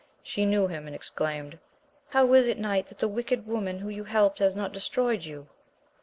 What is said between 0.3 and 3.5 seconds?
knew him and exclaimed, How is it knight that the wicked